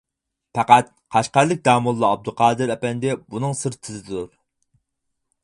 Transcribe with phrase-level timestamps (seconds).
[0.59, 4.27] پەقەت قەشقەرلىك داموللا ئابدۇقادىر ئەپەندى بۇنىڭ سىرتىدىدۇر.